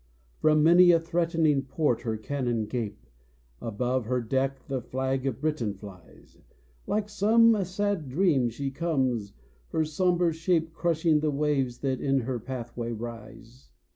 [0.39, 3.05] From many a threatening port her cannon gape,
[3.61, 6.39] Above her deck the flag of Britain flies;
[6.87, 9.33] Like some sad dream she comes,
[9.67, 13.69] her sombre shape Crushing the waves that in her pathway rise.